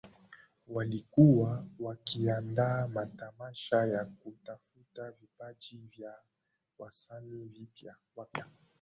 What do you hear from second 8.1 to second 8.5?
wapya